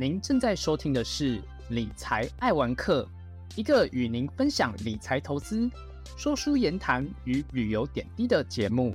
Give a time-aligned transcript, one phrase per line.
[0.00, 3.04] 您正在收听的是理财爱玩客，
[3.56, 5.68] 一个与您分享理财投资、
[6.16, 8.94] 说书言谈与旅游点滴的节目。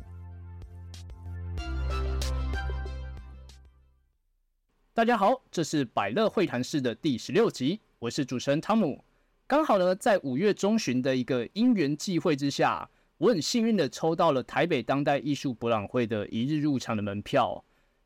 [4.94, 9.04] 大家好，这是百乐会谈室的第十六集，我是主持人汤姆。
[9.46, 17.62] 刚好呢，在五月中旬的一个因缘际会之下，我很幸运的抽到了台北当代艺术博览会的一日入场的门票。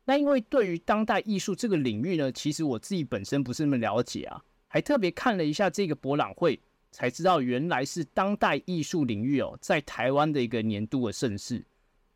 [0.08, 6.58] 那因为对于当代艺术这个领域呢，其实我自己本身不是那么了解啊，还特别看了一下这个博览会，
[6.90, 11.62] 才知道原来是当代艺术领域哦，在台湾的一个年度的盛事。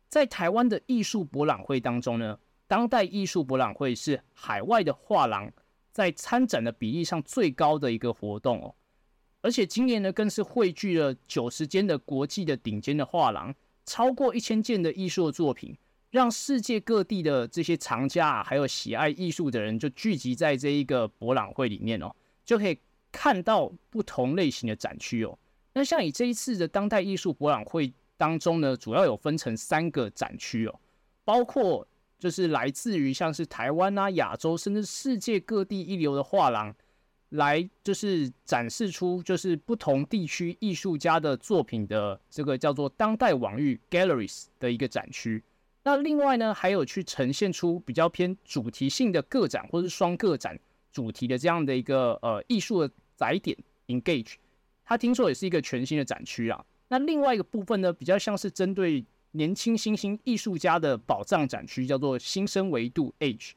[0.09, 5.51] 在台湾的艺术博览会当中呢，当代艺术博览会是海外的画廊
[5.91, 8.73] 在参展的比例上最高的一个活动哦，
[9.41, 13.53] 而且今年呢，更是汇聚了九十间的国际的顶尖的画廊，
[13.85, 15.77] 超过一千件的艺术作品。
[16.13, 22.15] 让世界各地的这些藏家啊，还有喜爱艺术的人，就聚集在这一个博览会里面哦，
[22.45, 22.77] 就可以
[23.11, 25.35] 看到不同类型的展区哦。
[25.73, 30.79] 那像以这一次的当代艺术博览会当中呢，主要有分成三个展区哦，
[31.25, 31.87] 包括
[32.19, 36.71] 就是来自于像是台湾啊、亚洲，甚至世界各地一流的画廊，
[37.29, 45.43] 来就是展示出就是不同地区艺术家的作品的这个叫做当代网域 Galleries 的一个展区。
[45.83, 50.57] 那另外呢，还有去呈现出比较偏主题性的个展，或是双个展
[50.91, 54.35] 主题的这样的一个呃艺术的载点 Engage，
[54.85, 56.65] 它听说也是一个全新的展区啊。
[56.87, 63.51] 那另外一个部分呢，比较像是针对年轻新兴艺术家的宝藏展区，叫做新生维度 Age。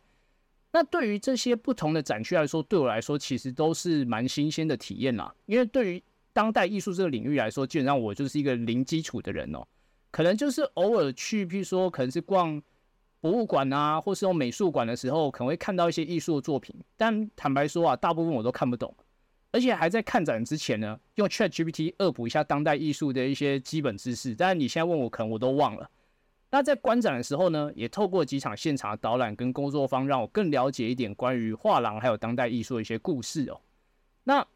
[0.73, 5.33] 那对于这些不同的展区来说，对我来说其实都是蛮新鲜的体验啦。
[5.47, 6.03] 因为对于
[6.33, 9.65] 当代艺术这个领域来说，基本上我就是一个零基础的人哦。
[10.17, 12.63] 可能就是偶尔去，譬如说，可能是逛
[13.21, 16.75] 博物馆啊，或是用美术馆的时候，可能会看到一些艺术的作品。
[16.97, 18.97] 但坦白说啊，大部分我都看不懂，
[19.53, 24.35] 而且还在看展之前呢，用 Chat GPT 恶补一下当代艺术的一些基本知识。
[24.35, 25.91] 但是你现在问我，可能我都忘了。
[26.51, 33.61] 那在观展的时候呢，也透过几场现场的导览跟工作坊，让我更了解一点关于画廊还有当代艺术的一些故事哦。
[34.25, 34.47] 那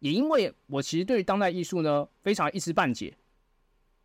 [0.00, 3.16] 也因为我其实对于当代艺术呢，非常一知半解。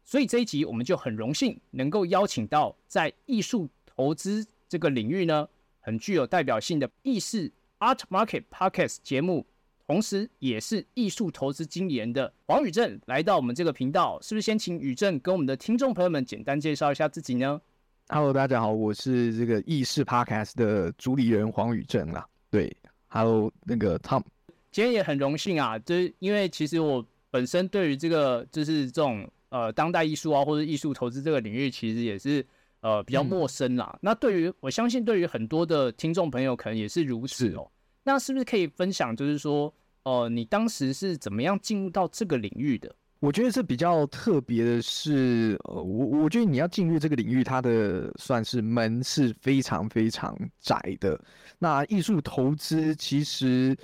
[0.09, 5.45] 所以这一集我们就很荣幸能够邀请到在艺术投资这个领域呢，
[5.81, 9.45] 很具有代表性的意式 Art Market Podcast 节目，
[9.85, 17.59] 同时也是艺术投资经理人的黄宇正来到我们这个频道，是不是先请宇正跟我们的听众朋友们简单介绍一下自己呢
[18.07, 22.25] ？Hello，大家好，我是这个意式 Podcast 的主理人黄宇正啊。
[22.49, 22.73] 对
[23.09, 24.23] ，Hello，那个 Tom，
[24.71, 29.29] 今天也很荣幸啊，就是因为其实我本身对于这个就是这种。
[29.49, 32.45] 呃，当代艺术啊，或者艺术投资这个领域，其实也是
[32.81, 33.97] 呃比较陌生啦。
[34.01, 37.71] 那对于我相信，对于很多的听众朋友，可能也是如此哦。
[38.03, 42.93] 那是不是可以分享，就是说，呃，你当时是怎么样进入到这个领域的？
[43.19, 51.19] 我觉得这比较特别的是，呃，我我觉得你要进入这个领域，它的算是门是非常非常窄的。
[51.57, 53.77] 那艺术投资其实。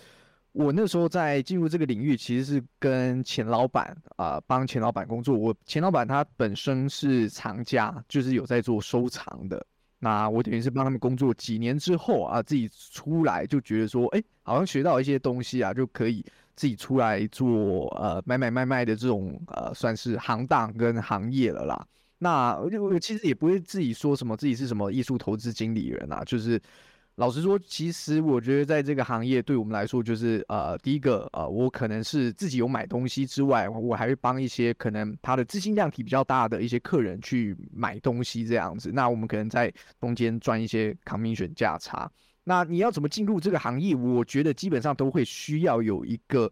[0.53, 5.35] 我那时候在进入这个领域，其实是跟钱老板啊，帮钱老板工作。
[5.35, 9.65] 我钱老板他本身是藏家，就是有在做收藏的。
[9.97, 16.23] 那我等于是帮他们工作几年之后啊，自己出来就觉得说，哎，好像学到一些东西啊，就可以
[16.55, 21.87] 自己出来做呃买买卖卖的这种呃算是行当跟行业了啦。
[22.19, 26.61] 那我就其实也不会自己说什么自己是什么艺术投资经理人啊，就是。
[27.15, 38.89] 老实说，其实我觉得在这个行业，对我们来说，就是呃，第一个呃，我可能是自己有买东西之外，我还会帮一些可能他的资金量体比较大的一些客人去买东西这样子。
[38.91, 42.11] 那我们可能在中间赚一些 commission 价差。
[42.43, 43.93] 那你要怎么进入这个行业？
[43.93, 46.51] 我觉得基本上都会需要有一个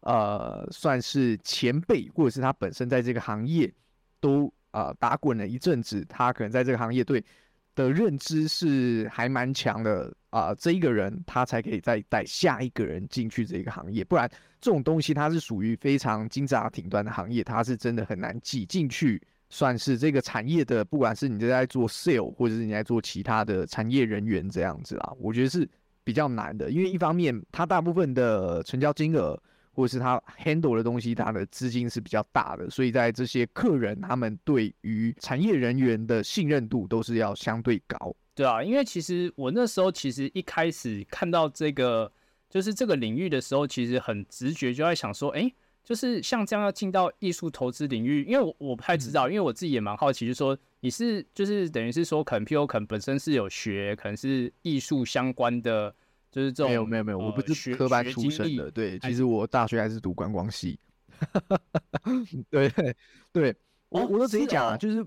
[0.00, 3.70] 呃，算是前辈，或者是他本身在这个行业
[4.18, 7.22] 都啊打滚了一阵子，他可能在这个行业对。
[7.80, 25.68] 的认知是还蛮强的啊，这一个人他才可以再带下一个人进去这个行业，不然这种东西它是属于非常金字塔顶端的行业，它是真的很难挤进去，算是这个产业的，不管是你在做 sale 或者是你在做其他的产业人员这样子啦，我觉得是
[26.04, 29.40] 比较难的，因为一方面它大部分的成交金额。
[29.72, 38.14] 或是他 handle 的东西，他的资金是比较大的，所以在这些客人，他们对于产业人员的信任度都是要相对高。
[38.34, 42.10] 对啊，因为其实我那时候其实一开始看到这个
[42.48, 45.50] 就是这个领域的时候，其实很直觉就在想说，哎，
[45.84, 55.94] 就是像这样要进到艺术投资领域，因为我我不太知道，因为我自己也蛮好奇，就是说你是就是等于是说，可能 P O 可能本身是有学，可能是艺术相关的。
[56.30, 58.70] 就是这种没有没有没有，我不是科班出身的。
[58.70, 60.78] 对，其实我大学还是读观光系。
[62.48, 62.72] 对
[63.32, 63.54] 对，
[63.88, 65.04] 我我都直接讲啊，就是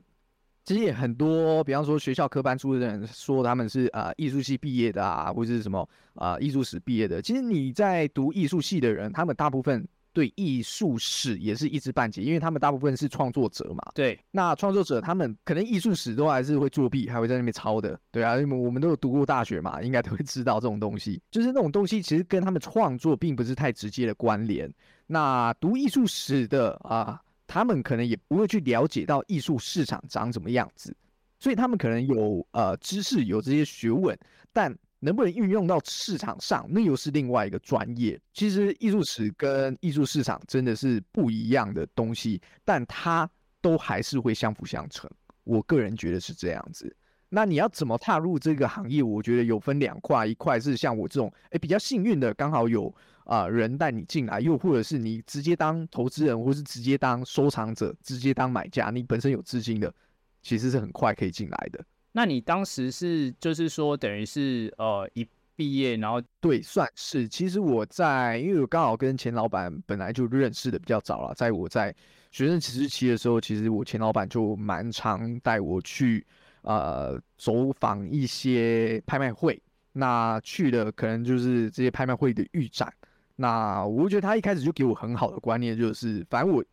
[0.64, 7.22] 其实也很多，比方说学校科班出身的人说他们是啊艺术系毕业的啊，或者是什么啊艺术史毕业的。
[7.22, 13.92] 其实你在读艺术系的人，他们大部分对艺术史也是一知半解，因为他们大部分是创作者嘛。
[13.96, 18.00] 对，那创作者他们可能艺术史都还是会作弊，还会在那边抄的。
[18.12, 24.72] 对啊，因为我们都有读过大学嘛，应该都会知道这种东西，就是那种东西其实跟他们创作并不是太直接的关联。
[25.08, 30.96] 那读艺术史的啊，他们可能也不会去了解到艺术市场长什么样子，
[31.40, 34.18] 所以他们可能有呃知识有这些学问，
[34.52, 38.20] 但能不能运用到市场上，那又是另外一个专业。
[38.34, 43.30] 其实艺术史跟艺术市场真的是不一样的东西，但它
[43.62, 45.10] 都还是会相辅相成。
[45.44, 46.96] 我个人觉得是这样子。
[47.30, 49.04] 那你要怎么踏入这个行业？
[49.04, 52.94] 我觉得有分两块，一块是像我这种哎比较幸运的，刚好有。
[53.26, 59.96] 啊，人带你进来，又或者是你直接当投资人，或是直接当收藏者，直接当买家，你本身有资金的，
[60.42, 61.82] 其实是很快可以进来的。
[62.14, 67.28] 那你当时是就是说，等于是呃一毕业，然后对，算是。
[67.28, 71.94] 其实我在，因为我刚好跟钱老板本来就认识的比较早了，在我在
[72.32, 76.26] 学生时期的时候，其实我钱老板就蛮常带我去
[76.62, 79.62] 呃走访一些拍卖会，
[79.92, 82.92] 那去的可能就是这些拍卖会的预展。
[83.36, 86.64] 那我觉得他一开始就给我很好的观念，就是反正我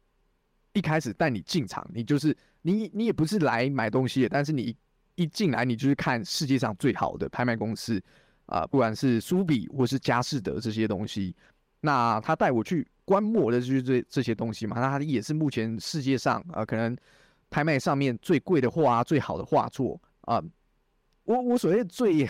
[0.75, 4.76] 一开始带你进场，你就是你你也不是来买东西的，但是你
[5.20, 8.02] 一进来，你就是看世界上最好的拍卖公司
[8.46, 11.34] 啊，不管是苏比或是佳士得这些东西。
[11.81, 16.96] 那他带我去观摩的就是这这些东西嘛，那他也是目前世界上啊可能
[17.50, 20.43] 拍卖上面最贵的画啊、最好的画作啊。
[21.25, 22.28] 我我所谓最。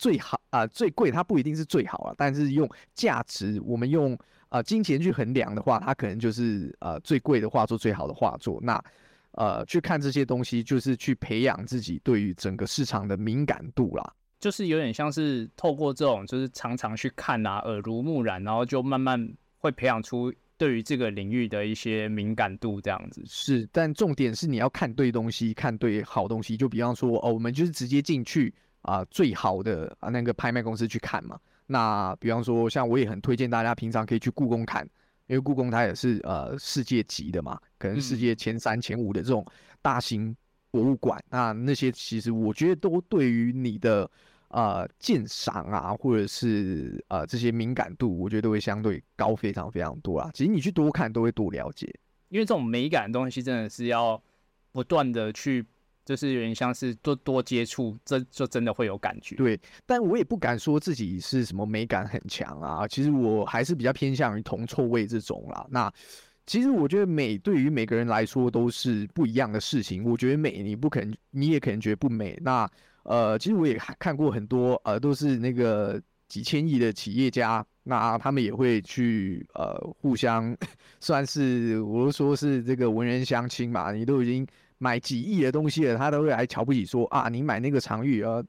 [0.00, 4.18] 最好啊，最贵它不一定是最好啊，但是用价值，我们用
[4.48, 8.58] 啊金钱去衡量的话，它可能就是呃最贵的画作，最好的画作。
[8.62, 8.82] 那
[9.32, 14.12] 呃去看这些东西，就是去培养自己对于整个市场的敏感度啦。
[14.38, 23.22] 就是有点像是透过这种，就是常常去看啊，耳濡目染，然后就慢慢会培养出对于这个领域的一些敏感度，这样子。
[23.26, 26.56] 是，但重点是你要看对东西，看对好东西。
[26.56, 28.54] 就比方说哦，我们就是直接进去。
[28.82, 31.38] 啊，最好的啊那个拍卖公司去看嘛。
[31.66, 34.88] 那比方说，像我也很推荐大家平常可以去故宫看，
[35.30, 39.46] 因为故宫它也是呃世界级的嘛，可能世界前三前五的这种
[39.80, 40.36] 大型
[40.72, 41.22] 博物馆。
[41.30, 44.10] 那那些其实我觉得都对于你的
[44.48, 50.28] 呃鉴赏啊，或者是呃这些敏感度，我觉得都会相对高非常非常多啦。
[50.34, 51.86] 其实你去多看都会多了解，
[52.28, 54.20] 因为这种美感的东西真的是要
[54.72, 55.64] 不断的去。
[56.10, 59.36] 就是有点像是多多接触，这就真的会有感觉。
[59.36, 62.88] 对，但我也不敢说自己是什么美感很强啊。
[62.88, 65.64] 其实我还是比较偏向于铜臭味这种啦。
[65.70, 65.88] 那
[66.46, 70.02] 其实我觉得美对于每个人来说都是不一样的事情。
[70.02, 72.36] 我觉得美，你不可能，你也可能觉得不美。
[72.42, 72.68] 那
[73.04, 80.56] 呃，其实我也看过很多呃，都是那个几千亿的企业家，那他们也会去呃互相
[80.98, 83.92] 算是，我都说是这个文人相亲嘛。
[83.92, 84.44] 你都已经。
[84.82, 88.42] 买几亿的东西了，他都会来瞧不起，说啊，你买那个长玉呃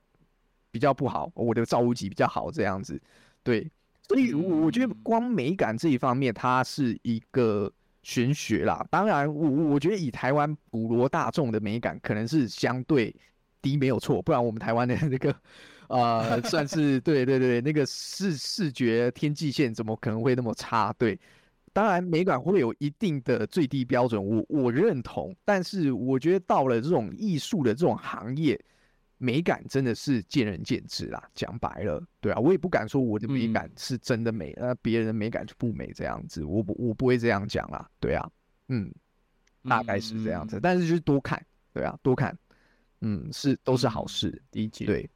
[0.72, 2.98] 比较不好，我的造物级比较好这样子，
[3.44, 3.70] 对，
[4.08, 7.70] 所以我觉得光美感这一方面，它是一个
[8.04, 8.82] 玄学啦。
[8.90, 13.14] 当然，我我觉得以台湾普罗大众的美感，可能是相对
[13.62, 15.36] 低，没有错，不然我们台湾的那个
[15.90, 20.96] 呃，算是对对对，那个视视觉天际线怎么可能会那么差？
[20.98, 21.20] 对。
[21.74, 25.36] 当然，美感会有一定的最低标准，我我认同。
[25.46, 28.60] 但是，我觉得到了这种艺术的这种行业，
[29.18, 31.24] 美感真的是见仁见智啦。
[31.34, 37.90] 讲白了，对啊，我也不敢说我的美感是真的美，那别人的美感就不美这样子，我不我不会这样讲啦。
[38.00, 38.30] 对啊，
[38.68, 38.94] 嗯，
[39.64, 40.60] 大概是这样子。
[40.62, 41.42] 但是就是多看，
[41.74, 42.38] 对啊，多看，
[43.00, 45.10] 嗯，是都是好事，理解对。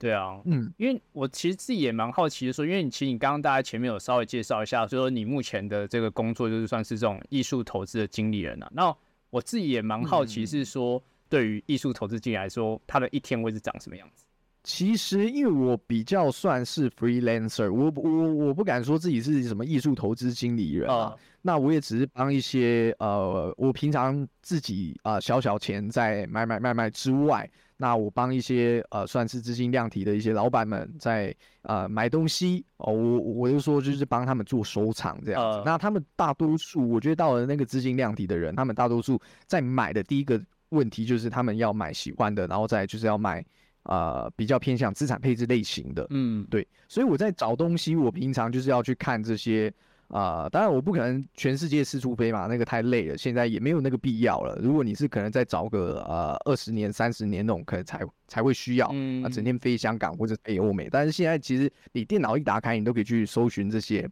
[0.00, 8.70] 对啊，嗯，因为我其实自己也蛮好奇的，说，因为你其实你刚刚大家前面有稍微介绍一下，就说你目前的这个工作就是算是这种艺术投资的经理人啊。
[8.72, 8.96] 那
[9.28, 14.24] 我自己也蛮好奇，是说对于艺术投资经理来说，他的一天会是长什么样子？
[14.62, 21.14] 其实因为我比较算是 freelancer，我我我不敢说自己是什么艺术投资经理人啊。
[21.42, 27.48] 那我也只是帮一些呃，我平常自己啊小小钱在买买卖卖之外。
[27.78, 35.62] 那我帮一些呃算是资金量体的一些老板们在呃买东西哦，我我就说就是帮他们做收藏这样子。
[35.64, 40.38] 那他们大多数，我觉得到了那个资金量体的人，他们大多数在买的第一个
[40.68, 43.42] 问题就是他们要买喜欢的，然后再就是要买
[43.84, 49.72] 呃比较偏向资产配置类型的，嗯，对，所以我在找东西，我平常就是要去看这些。
[50.12, 54.58] 啊、当然我不可能全世界四处飞嘛，那个太累了，现在也没有那个必要了。
[54.60, 60.88] 如果你是可能再找个呃二十年、三十年那种，可能才才会需要嗯啊，整天飞香港或者飞欧美。
[60.90, 64.10] 但是现在其实你电脑一打开，你都可以去搜寻这些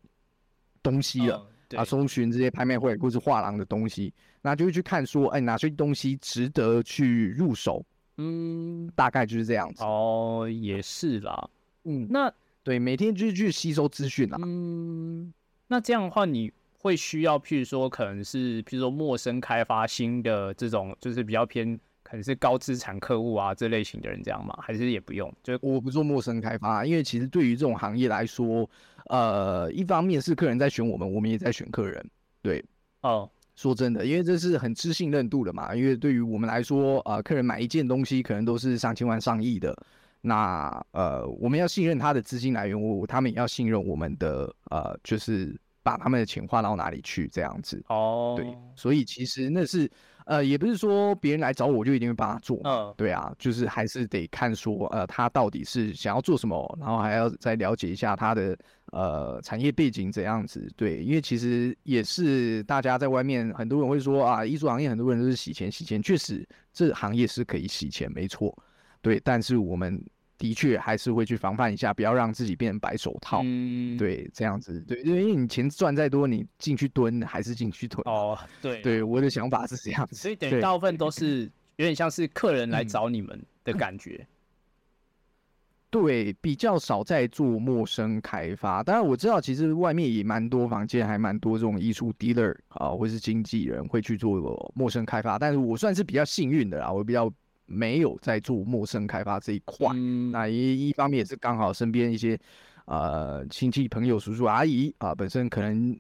[0.85, 1.45] 东西了。
[1.77, 7.85] 啊，搜寻这些拍卖会或是画廊的东西，那就会去看说，哎，哪些东西值得去入手，
[8.19, 9.83] 嗯，大概就是这样子。
[9.83, 11.49] 哦，也是啦。
[11.85, 12.33] 嗯，那
[12.63, 14.39] 对，每天就是去吸收资讯啦。
[14.43, 15.33] 嗯，
[15.69, 24.59] 那这样的话，你会需要，譬如说，可能是譬如说陌生开发新的这种，就是比较偏可能是高资产客户啊这类型的人这样吗？
[24.61, 25.33] 还是也不用？
[25.43, 28.69] 就我不做陌生开发，因为其实对于这种行业来说，
[29.07, 32.05] 呃，一方面是客人在选我们，我们也在选客人。
[32.43, 32.65] 对，
[33.01, 35.75] 哦，说真的，因为这是很知信任度的嘛。
[35.75, 39.77] 因为对于我们来说，呃，客人买一件东西可能都是上千万、上亿的，
[40.21, 47.83] 那呃，我们要信任他的资金来源，我他们也要信任我们的，呃，就是把他们的钱花到哪里去这样子。
[47.89, 48.47] 哦，对，
[48.77, 49.91] 所以其实那是，
[50.29, 52.61] 呃，也不是说别人来找我就一定会帮他做。
[52.65, 58.55] 嗯，对啊，就是还是得看说，呃，他到底是想要做什么，然后还要再了解一下他的
[58.93, 60.71] 呃产业背景怎样子。
[60.77, 68.55] 对，因为其实也是大家在外面很多人会说啊，艺术行业很多人都是洗钱洗钱，确实这行业是可以洗钱，没错。
[69.01, 69.99] 对，但是我们
[70.39, 73.43] 的确还是会去防范一下，不要让自己变成白手套。
[73.45, 78.03] 嗯，，对，这样子，对，因为你钱赚再多，你进去蹲还是进去囤。
[78.07, 80.15] 哦，对，对，我的想法是这样子。
[80.15, 84.25] 所以等于大部分都是有点像是客人来嗯找你们的感觉。
[85.91, 88.83] 对，比较少在做陌生开发。
[88.83, 95.39] 当然我知道，其实外面也蛮多房间，还蛮多这种艺术 dealer 啊，或是经纪人会去做陌生开发。
[95.39, 97.33] 但是我算是比较幸运的啦，我比较
[97.69, 99.89] 没有在做陌生开发这一块。
[99.95, 102.37] 嗯，那一一方面也是刚好身边一些
[102.87, 105.97] 呃亲戚朋友、叔叔阿姨啊，本身可能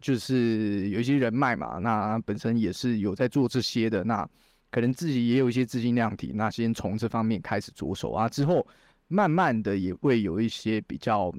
[0.00, 4.28] 就是有一些人脉嘛，那本身也是有在做这些的，那
[4.70, 8.66] 可能自己也有一些资金量体，那先从这方面开始着手啊，之后
[9.06, 11.32] 慢慢的也会有一些比较。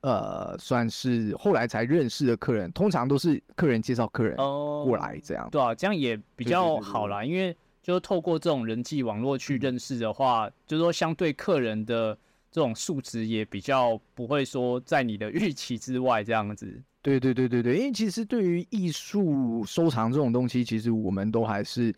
[0.00, 5.48] 呃，算是后来才认识的客人，通常都是客人介绍客人哦，过来这样。
[5.52, 12.16] 对啊，这样也比较对对好了，因为就是透过这种人际网络去认识的话，就是说相对客人的
[12.50, 16.80] 这种素质也比较不会说在你的预期之外这样子。
[17.02, 21.92] 对对对对对，因为其实对于艺术收藏这种东西，其实我们都还是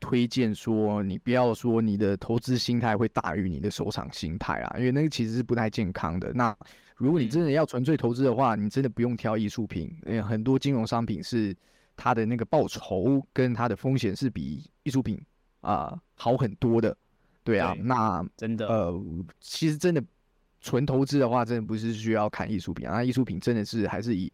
[0.00, 6.32] 推荐说，你不要说你的投资心态会大于你的收藏心态啊，因为那个其实是不太健康的。
[6.32, 6.56] 那
[6.96, 11.54] 如果你嗯真的要纯粹投资的话，你真的不用挑艺术品，因为很多金融商品是
[11.94, 15.20] 它的那个报酬跟它的风险是比艺术品
[15.60, 16.96] 啊、好很多的。
[17.42, 19.04] 对啊，对那真的，呃，
[19.40, 20.02] 其实真的
[20.60, 24.32] 纯投资的话，真的不是需要看艺术品啊，那艺术品真的是还是以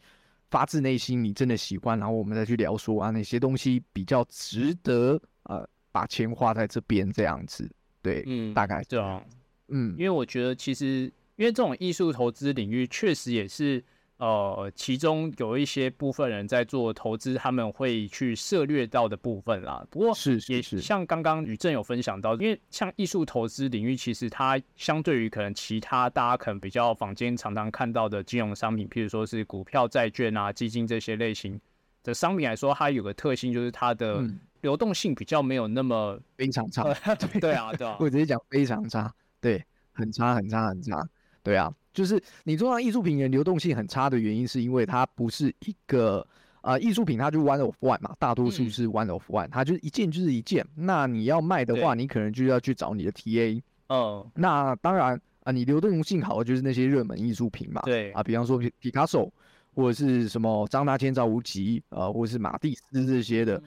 [0.51, 9.23] 发自内心你真的喜欢，然后我们再去聊说啊，哪些东西比较值得呃把钱花在这边这样子，对，嗯，大概对啊，
[9.69, 13.83] 嗯因为我觉得其实因为这种艺术投资领域确实也是。
[14.23, 19.85] 呃，其中有一些部分人在做投资，他们会去涉略到的部分啦。
[19.91, 31.61] 不过是也是，像刚刚宇正有分享到，因为像艺术投资领域，其实它相对于可能其他大家可能比较坊间常常看到的金融商品，譬如说是股票、债券啊、基金这些类型
[32.05, 36.85] 的商品来说，它有个特性就是它的嗯，流动性比较没有那么， 非常差，
[37.41, 41.05] 对啊，对啊， 我直接讲非常差，对，很差很差很差，
[41.43, 46.27] 对啊，就是你做上艺术品的流动性很差的原因，是因为它不是一个
[46.63, 50.67] 呃艺术品，它就 one of one 嘛，大多数嗯是 one of one，它就是一件就是一件。
[50.75, 53.63] 那你要卖的话，你可能就要去找你的 TA。
[53.89, 59.31] 嗯，那当然啊，你流动性好的就是那些热门艺术品嘛，对啊，比方说皮皮卡丘
[59.75, 63.63] 或者是什么张大千、赵无极，呃，或者是马蒂斯这些的，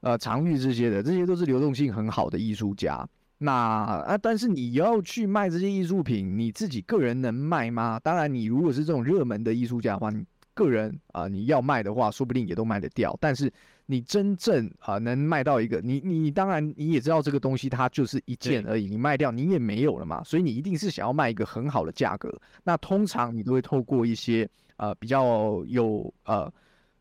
[0.00, 3.08] 呃，常玉这些的，这些都是流动性很好的艺术家。
[3.38, 8.00] 那啊，但是你要去卖这些艺术品，你自己个人能卖吗？
[8.02, 13.16] 当然，你如果是这种热门的艺术家的话，你个人啊、你要卖的话，说不定也都卖得掉。
[13.20, 13.52] 但是
[13.86, 22.28] 你真正啊、能卖到一个，你你当然你也知道这个东西它就是一件而已，你卖掉你也没有了嘛，所以你一定是想要卖一个很好的价格。
[22.64, 26.52] 那通常你都会透过一些呃比较有呃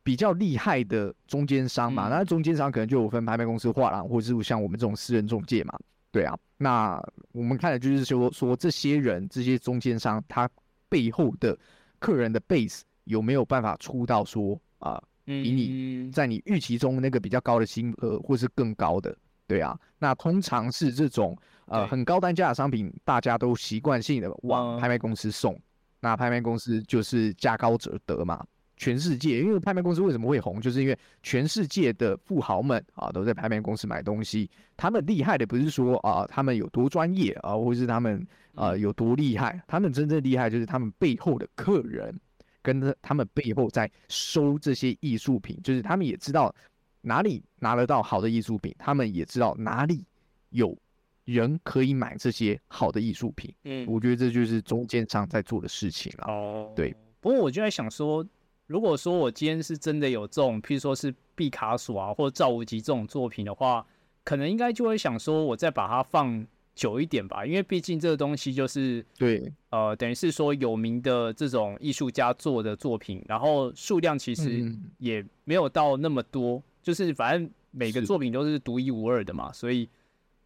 [0.03, 5.74] 比较厉害的中间商嘛，嗯那中间商可能就有分拍卖公司、画廊，或者是像我们这种私人中介嘛。
[6.12, 10.50] 对啊，那我们看的就是说说这些人、这些中间商，他
[10.90, 11.58] 背后的
[12.00, 19.16] 客人的 base 有没有办法出到说啊、嗯，比你在你预期中那个比较高的金额，或是更高的。
[19.46, 21.38] 对啊，那通常是这种
[21.68, 25.58] 呃很高单价的商品，大家都习惯性的往嗯拍卖公司送，
[26.00, 28.46] 那拍卖公司就是价高者得嘛。
[28.77, 34.50] 全世界，因为拍卖公司为什么会红，就是因为全世界的富豪们啊都在拍卖公司买东西。
[34.77, 42.17] 他们厉害的不是说啊他们有多专业啊，或是他们啊有多厉害，他们真正厉害就是他们背后的客人，
[42.62, 46.53] 跟着他们背后在收这些艺术品，就是他们也知道
[47.01, 50.05] 哪里拿得到好的艺术品，他们也知道哪里
[50.51, 50.77] 有
[51.25, 53.51] 人可以买这些好的艺术品。
[53.63, 56.25] 嗯我觉得这就是中间商在做的事情了。
[56.27, 56.96] 哦，对。
[57.19, 58.24] 不过我就在想说，
[58.67, 63.86] 如果说我今天是真的有这种，譬如说是毕卡索啊，或者赵无极这种作品的话，
[64.24, 66.45] 可能应该就会想说，我再把它放
[66.75, 74.83] 久一点吧，因为毕竟这个东西就是对，呃，等于是说有名的这种艺术家做的作品，然后数量其实嗯。
[75.00, 79.89] 也没有到那么多，就是反正每个作品都是独一无二的嘛，所以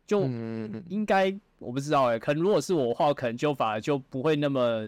[0.05, 4.87] 就嗯，应该我不知道哎、可能如果是我的话，可能就反而就不会那么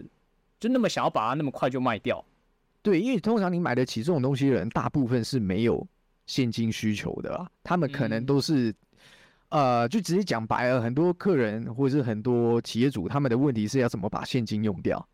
[0.60, 2.24] 就那么想要把它那么快就卖掉。
[2.84, 5.84] 对，因为通常你买得起这种东西的人，大部分是没有
[6.26, 8.74] 现金需求的啊，他们可能嗯都是，
[9.48, 15.08] 呃，就直接讲白了，很多客人或者是很多企业主，他们的问题是要怎么把现金用掉。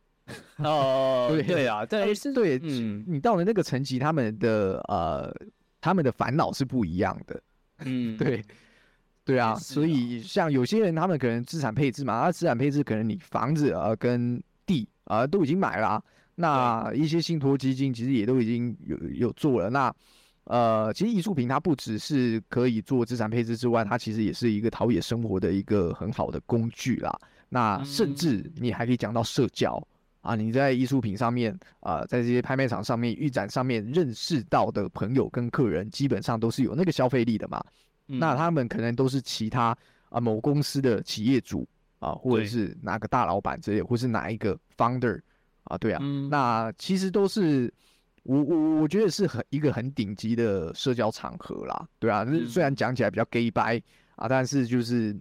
[0.56, 5.32] 哦、 对对啊，对是，对，嗯你到了那个层级，他们的呃，
[5.80, 7.42] 他们的烦恼是不一样的。
[7.84, 8.44] 嗯， 对，
[9.24, 16.02] 对啊，所以像有些人，他们可能资产配置嘛，他资产配置可能你房子啊跟地啊、呃、都已经买了啊、
[16.40, 19.68] 那一些信托基金其实也都已经有有做了。
[19.68, 19.94] 那
[20.44, 27.16] 呃，其实艺术品它不只是可以做资产配置之外，它其实也是一个陶冶生活的一个很好的工具啦。
[27.48, 29.80] 那甚至你还可以讲到社交
[30.22, 37.62] 啊，你在艺术品上面啊、在这些拍卖场上面、预展上面认识到的朋友跟客人，基本上都是有那个消费力的嘛。
[38.08, 39.76] 嗯那他们可能都是其他
[40.08, 41.68] 啊某公司的企业主
[42.00, 45.20] 啊，或者是哪个大老板之类，或是哪一个 founder
[45.70, 46.28] 啊，对啊，嗯。
[46.28, 47.72] 那其实都是
[48.24, 53.80] 我我我觉得是很一个很顶级的社交场合啦，对啊，就是虽然嗯讲起来比较 gay 掰
[54.16, 55.16] 啊，但是就是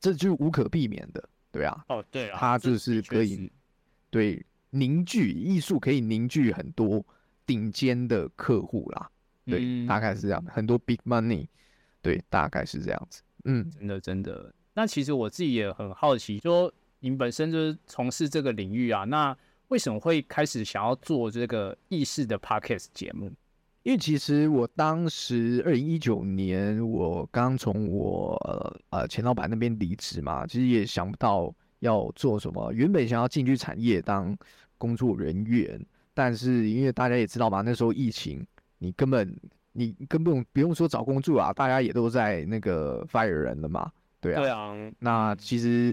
[0.00, 3.52] 这就是无可避免的，对啊，哦对啊，它就是可以
[4.08, 7.04] 对凝聚艺术可以凝聚很多
[7.44, 9.10] 顶尖的客户啦，
[9.44, 9.86] 对，嗯。
[9.86, 11.46] 大概是这样，很多 big money，
[12.00, 13.70] 对，大概是这样子，嗯。
[13.70, 14.54] 真的真的。
[14.76, 19.36] 那其实我自己也很好奇，说您本身就是从事这个领域啊，那
[19.74, 23.28] 为什么会开始想要做这个意式的 podcast 节目？
[23.82, 32.72] 因为其实我当时二零一九年，我刚从我呃呃前老板那边离职嘛，其实也想不到要做什么。
[32.72, 34.38] 原本想要进去产业当
[34.78, 35.84] 工作人员，
[36.14, 38.46] 但是因为大家也知道嘛，那时候疫情，
[38.78, 39.36] 你根本
[39.72, 44.40] 你根本不用说找工作啊，大家也都在那个 fire 人了嘛，对啊。
[44.40, 45.92] 对啊，那其实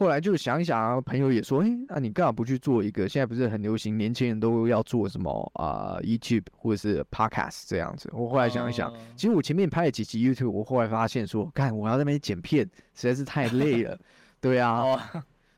[0.00, 3.06] 后来就想一想啊，朋友也说，哎、那你干嘛不去做一个？
[3.06, 8.08] 现在不是很流行，年轻人都要做什么啊、YouTube 或者是 Podcast 这样子。
[8.14, 13.98] 我后来想一想，哦其实我前面拍了几集 YouTube，我后来发现说，干我要在那边剪片实在是太累了，
[14.40, 15.00] 对啊，哦，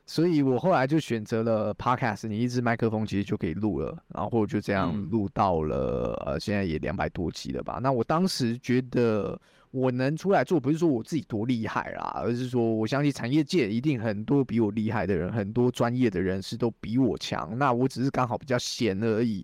[0.05, 7.79] 所以我后来就选择了 Podcast，你一支麦克风其实就可以录了，然后就这样嗯录到了、呃，现在也两百多集了吧。
[7.81, 9.39] 那我当时觉得
[9.73, 19.43] 我能出来做，不是说我自己多厉害啦，而是说我相信产业界一定很多比我厉害的人，很多专业的人士都比我强，那我只是刚好比较闲而已。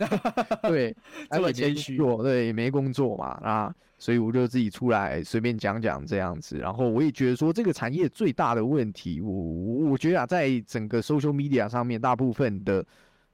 [0.62, 0.96] 对，
[1.30, 6.56] 这么谦虚对，没工作嘛，啊所以我就自己出来随便讲讲这样子。
[6.56, 12.82] 然后我也觉得说，这个产业最大的问题，我我我觉得啊，在整个 social media 上面，大部分的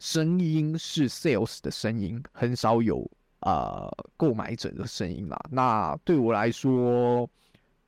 [0.00, 3.08] 声音是 sales 的声音，很少有
[3.42, 5.38] 呃购买者的声音啦。
[5.50, 7.28] 那对我来说，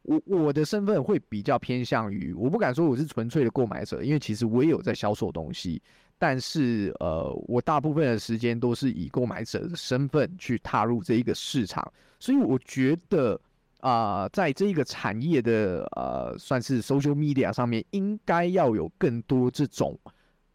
[0.02, 5.82] 我我的身份会比较偏向于，我不敢说我是纯粹的购买者，因为其实我也有在销售东西。
[6.16, 13.38] 但是呃，我大部分的时间都是以购买者的身份去踏入这一个市场，所以我觉得
[13.80, 19.98] 啊、在这一个产业的呃，算是 social media 上面，应该要有更多这种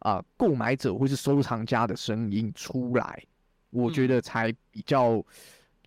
[0.00, 3.22] 啊、购买者或是收藏家的声音出来，
[3.70, 5.24] 我觉嗯得才比较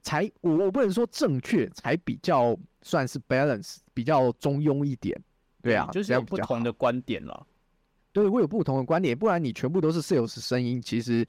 [0.02, 5.20] 才我我不能说正确，才比较算是 balance，比较中庸一点。
[5.62, 7.48] 对啊，就是有不同的观点了。
[8.12, 11.26] 对，会有不同的观点，不然你全部都是 sales 声音，其实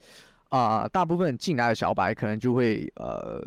[0.49, 3.41] 啊、大部分进来的小白可能就会呃，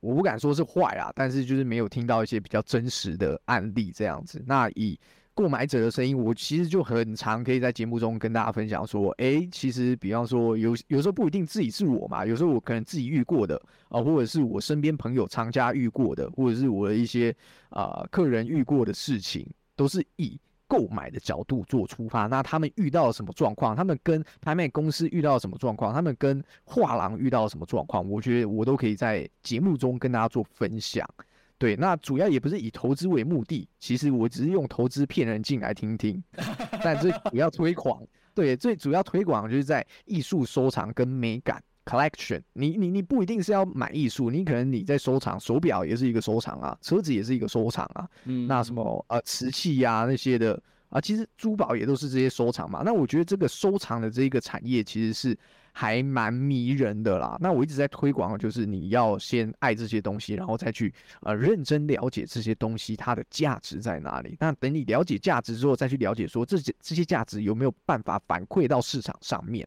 [0.00, 4.42] 我不敢说是坏啊，但是就是没有听到一些比较真实的案例这样子。
[4.46, 4.98] 那以
[5.38, 13.54] 购买者的声音，我其实就很常可以在节目中跟大家分享说，哎，其实比方说有有时候不一定自己是我嘛，有时候我可能自己遇过的
[13.88, 17.32] 啊，或者是我身边朋友厂家遇过的，或者是我的一些
[17.70, 22.26] 啊客人遇过的事情，都是以购买的角度做出发。
[22.26, 23.76] 那他们遇到什么状况？
[23.76, 25.94] 他们跟拍卖公司遇到什么状况？
[25.94, 28.04] 他们跟画廊遇到什么状况？
[28.10, 31.08] 我觉得我都可以在节目中跟大家做分享。
[31.58, 36.22] 对，那主要也不是以投资为目的，其实我只是用投资骗人进来听听，
[36.84, 38.00] 但最主要推广，
[38.32, 42.40] 对，最主要推广就是在艺术收藏跟美感 collection。
[42.52, 52.82] 你你你不一定是要买艺术，你可能你在收藏手表也是一个收藏啊，车子也是一个收藏啊，嗯，那什么呃瓷器呀那些的啊，其实珠宝也都是这些收藏嘛。
[52.84, 55.36] 那我觉得这个收藏的这个产业其实是。
[55.80, 57.38] 还蛮迷人的啦。
[57.40, 64.36] 那我一直在推广，就是你要先爱这些东西，然后再去呃认真了解这些东西它的价值在哪里。
[64.40, 69.64] 那等你了解价值之后，再去了解说这些这些价值有没有办法反馈到市场上面。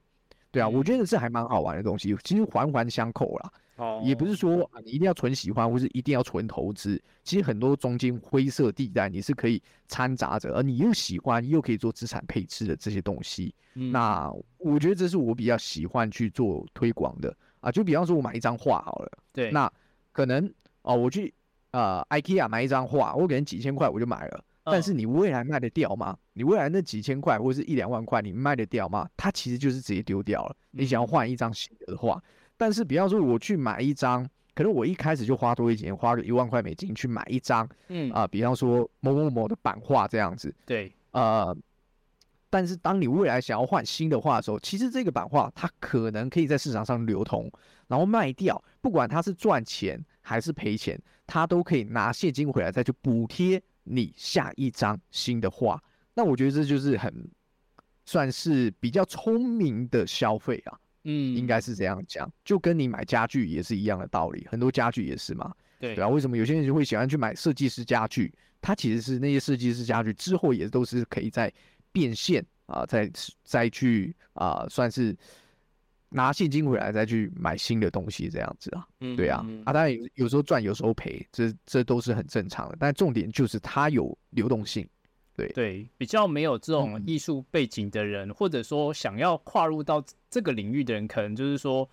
[0.52, 3.50] 对啊，我觉得这还蛮好玩的东西，其实环环相扣啦。
[4.04, 7.02] 也不是说你一定要纯喜欢，或是一定要纯投资。
[7.24, 13.54] 其实很多中间灰色地带，你是可以掺杂着，而你又喜欢，又可以做资产配置的这些东西。
[13.74, 17.72] 那我觉得这是我比较喜欢去做推广的啊。
[17.72, 19.72] 就比方说，我买一张画好了，对，那
[20.12, 21.34] 可能哦，我去
[21.72, 24.44] 呃 IKEA 买一张画，我可能几千块我就买了。
[24.63, 26.15] 但是你未来卖得掉吗？
[26.34, 29.10] 你未来那几千块或者是一两万块，你卖得掉吗？
[29.17, 30.56] 它其实就是直接丢掉了。
[30.70, 32.22] 你想要换一张新的画。
[32.62, 41.58] 但是，比方说，我去买一张，可能我一开始就花多一点，花个一万块美金去买一张，嗯啊，比方说某某某的版画这样子，对，呃，
[42.52, 47.52] 但是当你未来想要换新的画的时候，其实这个版画它可能可以在市场上流通，
[47.88, 55.82] 然后卖掉，不管它是赚钱还是赔钱，它都可以拿现金回来再去补贴你下一张新的画。
[56.13, 57.28] 那我觉得这就是很
[58.06, 60.78] 算是比较聪明的消费啊。
[61.04, 66.08] 嗯，应该是这样讲，就跟你买家具也是一样的道理，很多家具也是嘛，对对啊。
[66.08, 68.34] 为什么有些人就会喜欢去买设计师家具？
[68.62, 71.52] 它其实是那些设计师家具之后也都是可以在
[71.92, 73.12] 变现啊，再
[73.44, 75.18] 再去啊，算是
[76.10, 84.88] 拿现金回来再去买新的东西这样子啊，嗯对啊啊，当然有有时候赚有时候赔，这这都是很正常的，但重点就是它有流动性。
[85.41, 91.89] 对对，比较没有这种艺术背景的人，或者说想要跨入到这个领域的人，可能就是说，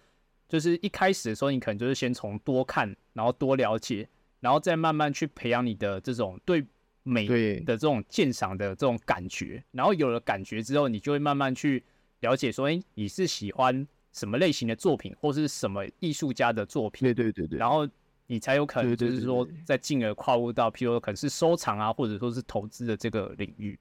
[0.49, 4.09] 就是一开始的时候，你可能就是先从多看，然后多了解，
[4.41, 6.65] 然后再慢慢去培养你的这种对
[7.03, 11.83] 美的这种鉴赏的这种感觉，然后有了感觉之后，你就会慢慢去
[12.21, 17.07] 了解说，哎，你是喜欢什么类型的作品，或是什么艺术家的作品？
[17.07, 17.89] 对对对对，然后。
[18.31, 23.77] 你才有可能，就是说，再进而跨入到，譬如说，可能是收藏啊，或者说是投资的这个领域。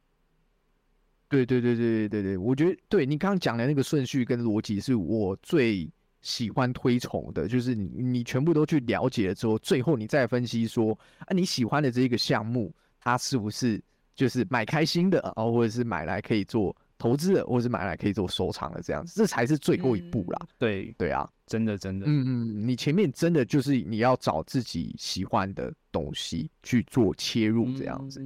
[1.28, 13.84] 对对对对对对对，我觉得对你刚刚讲的那个顺序跟逻辑是我最喜欢推崇的，就是你你全部都去了解了之后，最后你再分析说，啊，你喜欢的这个项目，它是不是
[14.16, 16.74] 就是买开心的啊，或者是买来可以做。
[16.98, 20.48] 投资的，或者是买来可以做收藏的，这样子，这才是最后一步啦。
[20.58, 28.26] 对对啊，真的真的，嗯嗯，你前面真的就是你要找自己喜欢的东西去做切入，这样子。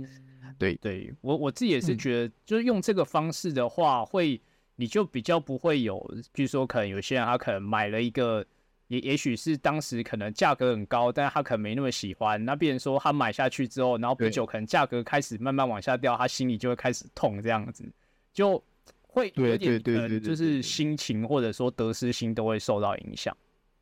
[0.58, 4.40] 对对，我我自己也是觉得，就是用这个方式的话，会
[4.76, 6.00] 你就比较不会有，
[6.32, 8.46] 比如说可能有些人他可能买了一个，
[8.88, 12.44] 也也许是当时可能价格很高，但是他可能没那么喜欢。
[12.44, 17.84] 那别人说他买下去之后，然后不久可能价格开始慢慢往下掉，他心里就会开始痛，这样子。
[18.34, 18.64] 就
[19.02, 23.36] 会有点呃，就是心情或者说得失心都会受到影响。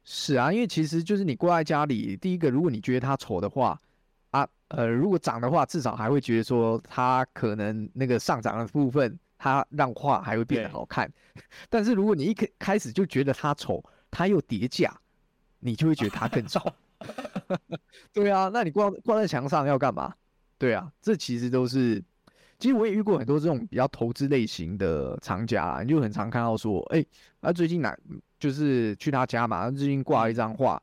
[0.03, 3.79] 是啊，因为其实就是你挂在家里，第一个，如果你觉得它丑的话，
[4.31, 11.11] 啊，呃，如果涨的话，至少还会觉得说它可能那个上涨的部分，它让画还会变得好看。
[11.69, 14.99] 但是如果你一开开始就觉得它丑，它又叠价，
[15.59, 16.59] 你就会觉得它更丑。
[18.11, 20.11] 对啊，那你挂挂在墙上要干嘛？
[20.57, 22.03] 对啊，这其实都是。
[22.59, 27.03] 其实我也遇过很多这种比较投资类型的藏家，你就很常看到说，哎，
[27.41, 27.97] 他最近哪
[28.37, 30.81] 就是去他家嘛，最近挂一张画，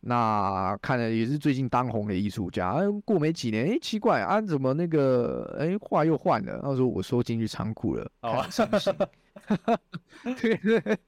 [0.00, 6.58] 那看了也是最近当红的艺术家，过没几年，哎，奇怪啊，怎么那个哎画又换了？
[6.62, 8.42] 他说我收进去仓库了，哦，
[10.40, 10.98] 对对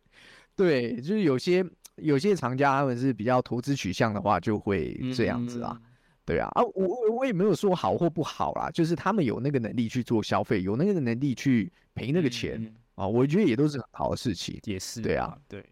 [0.55, 1.65] 对，就是有些
[1.97, 5.81] 有些藏家他们是比较投资取向的话，就会这样子啊。
[6.27, 14.59] 对啊，啊，我我我也没有说好或不好啦，就是他们有那个能力去做消费，有那个能力去赔那个钱啊，我觉得也都是很好的事情。
[14.65, 15.63] 也是，对啊，对，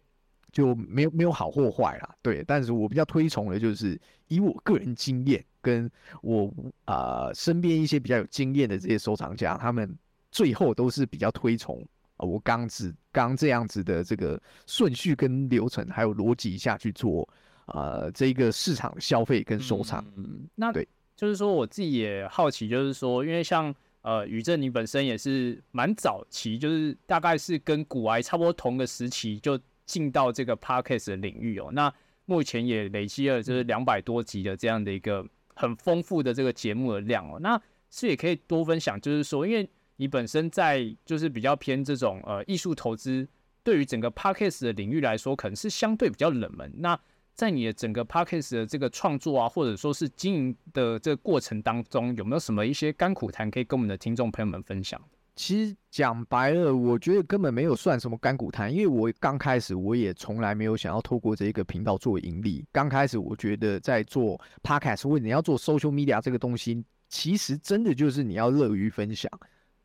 [0.52, 2.14] 就没有没有好或坏啦。
[2.20, 6.52] 对，但是我比较推崇的就是以我个人经验跟我
[6.84, 9.96] 呃身边一些比较有经验的这些收藏家，他们
[10.30, 11.82] 最后都是比较推崇
[12.18, 17.26] 啊我刚子刚这样子的这个顺序跟流程还有逻辑下去做
[17.66, 20.04] 呃这个市场消费跟收藏。
[20.16, 31.70] 嗯，那对，就是说我自己也好奇，就是说，因为像呃宇正你本身也是蛮早期，就是大概是跟古癌差不多同个时期就进到这个 podcast 的领域哦。
[31.72, 31.92] 那
[32.24, 37.38] 目前也累积了就是两百多集的这样的一个很丰富的这个节目的量哦。
[37.40, 43.28] 那是也可以多分享，就是说，因为你本身在就是比较偏这种呃艺术投资，
[43.62, 46.72] 对于整个 podcast 的领域来说，可能是相对比较冷门。
[46.78, 46.98] 那
[47.34, 55.00] 在你的整个 podcast 的这个创作啊，或者说是经营的这个过程当中，有没有什么一些甘苦谈可以跟我们的听众朋友们分享？
[55.34, 62.62] 其实讲白了，我觉得根本没有算什么甘苦谈，因为我刚开始我也从来没有想要透过这一个频道做盈利。
[62.70, 69.30] 刚开始我觉得在做 podcast 或者你要做 social media 这个东西，其实真的就是你要乐于分享，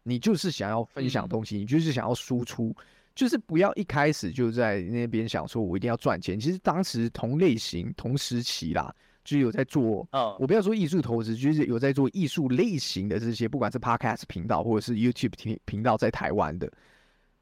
[0.03, 2.75] 你就是想要分享东西，你就是想要输出。
[3.17, 6.39] 就是不要一开始就在那边想说，我一定要赚钱。
[6.39, 10.07] 其实当时同类型、同时期啦，就有在做。
[10.39, 16.71] 我不要说艺术投资，就是有在做艺术类型的这些，不管是 Podcast 频道或者是 YouTube 频频道，在台湾的，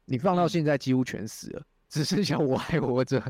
[0.06, 3.22] 你放到现在几乎全死了，只剩下我还活着。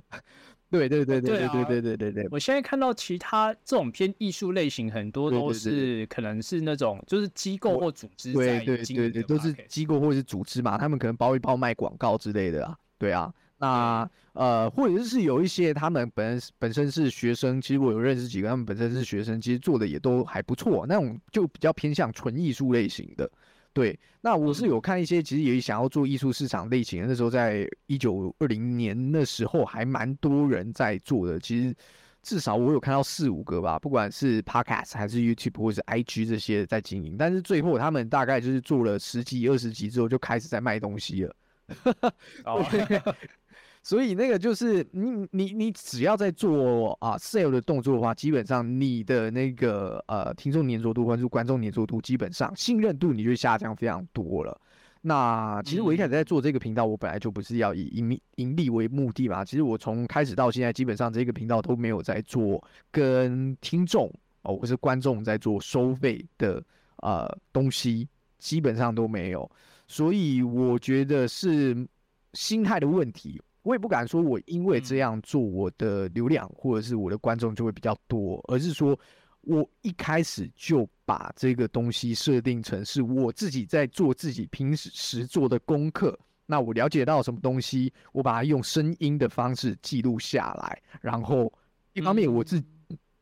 [0.71, 23.31] 对对对对对对对对对对，我现在看到其他这种偏艺术类型，很多都是可能是那种就是机构或组织对对对对，都是机构或者是组织嘛，他们可能包一包卖广告之类的啊，对啊，那呃或者是有一些他们本本身是学生，其实我有认识几个，他们本身是学生，其实做的也都还不错，那种就比较偏向纯艺术类型的。
[23.77, 27.07] 对，那我是有看一些，其实也想要做艺术市场类型。
[27.07, 31.39] 那时候在一九二零年那时候，还蛮多人在做的。
[31.39, 31.77] 其实
[32.23, 37.19] 至少我有看到四五个吧，不管是 Podcast 还是 YouTube 或者是 IG 这些在经营。
[37.19, 41.37] 但是最后他们大概就是做了十几、二十集之后，就开始在卖东西了。
[43.87, 54.61] 所以那个就是你你你只要在做啊 sale 的动作的话，基本上你的那个呃听众粘着度关注观众粘着度，基本上信任度你就下降非常多了。
[55.03, 59.45] 那其实我一开始在做这个频道，我本来就不是要以盈盈利为目的嘛。
[59.45, 66.61] 其实我从开始到现在，基本上这个频道都没有在做跟听众哦或是观众在做收费的
[66.97, 68.09] 呃东西，
[68.41, 69.49] 基本上都没有。
[69.87, 71.87] 所以我觉得是
[72.33, 73.41] 心态的问题。
[73.67, 78.97] 我也不敢说，我因为这样做，我的流量或者是我的观众就会比较多，而是说
[79.41, 86.17] 我一开始就把这个东西设定成是我自己在做自己平时做的功课。
[86.47, 91.53] 那我了解到什么东西，我把它用声音的方式记录下来，然后
[91.93, 92.63] 一方面我自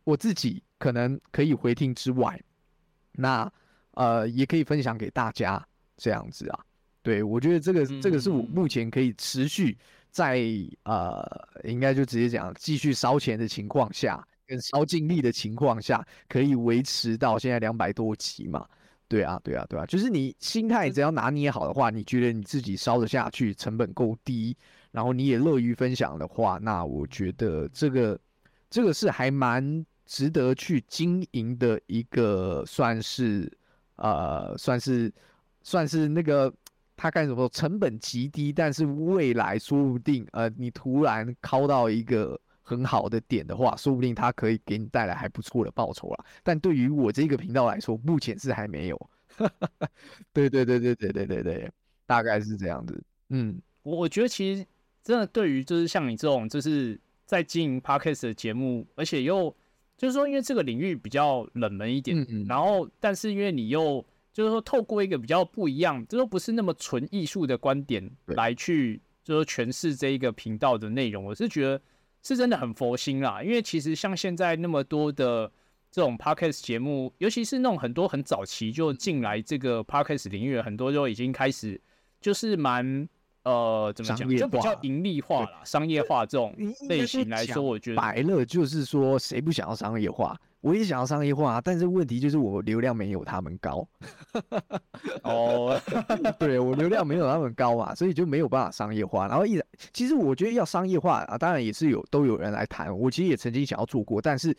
[0.05, 2.39] 我自己可能可以回听之外，
[3.13, 3.51] 那
[3.93, 6.61] 呃也可以分享给大家这样子啊。
[7.03, 9.79] 对我觉得这个这个是我目前可以持续。
[10.15, 10.41] 在
[10.85, 11.27] 呃，
[11.65, 18.65] 应该就直接讲，继续烧钱的情况下，跟烧精力的情况下，可以维持到现在两百多集嘛？
[19.09, 24.57] 对啊，对啊，对啊，就是你心态只要拿捏好的话，你觉得你自己烧得下去，成本够低，
[24.93, 28.17] 然后你也乐于分享的话，那我觉得这个
[28.71, 33.53] 这个是还蛮值得去经营的一个，算是
[33.97, 35.13] 呃，算是
[35.65, 36.55] 算是那个。
[36.97, 37.49] 他干什么？
[37.49, 46.25] 成本极低，但是未来说不定，呃，你突然敲到一个很好的点的话，说不定它可以给你带来还不错的报酬啦。
[46.43, 49.11] 但对于我这个频道来说，目前是还没有。
[50.33, 51.71] 对对对对对对对对，
[52.07, 53.03] 大概是这样子。
[53.31, 54.65] 嗯，我我觉得其实
[55.03, 59.55] 真的对于就是像你这种就是在经营 podcast 的节目，而且又
[59.97, 64.05] 就是说因为这个领域比较冷门一点，然后但是因为你又。
[64.35, 71.81] 就是说，透过一个比较不一样，就说不是那么纯艺术的观点来去，就是诠释这一个频道的内容，我是觉得
[72.21, 73.41] 是真的很佛心啦。
[73.45, 75.51] 因为其实像现在那么多的
[75.89, 81.81] 这种 podcast 节目，尤其是那种很多很早期就进来这个 podcast 领域，很多就已经开始
[82.21, 83.09] 就是蛮
[83.45, 86.55] 呃怎么讲，就比较盈利化了，商业化这种
[86.89, 90.37] 类型来说，我觉得白了就是说，谁不想要商业化？
[90.61, 93.87] 我也想要商业化，但是问题就是我流量没有他们高。
[95.23, 95.79] 哦，
[96.41, 99.29] 对我流量没有他们高嘛，所以就没有办法商业化。
[99.29, 99.61] 然后一，
[99.93, 102.99] 其实我觉得要商业化啊，当然也是有都有人来谈。
[102.99, 104.57] 我其实也曾经想要做过，但是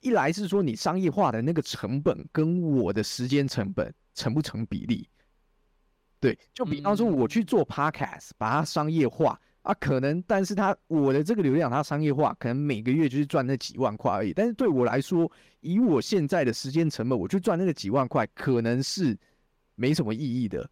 [0.00, 5.08] 一来是说你商业化的那个成本跟我的时间成本成不成比例？
[6.20, 9.38] 对，就比方说我去做 podcast，把它商业化。
[9.62, 14.32] 啊，可能，但是它我的这个流量，它商业化，可能每个月就是赚那几万块而已。
[14.32, 19.18] 但是对我来说，以我现在的时间成本，我去赚那个几万块，可能是
[19.74, 20.70] 没什么意义的。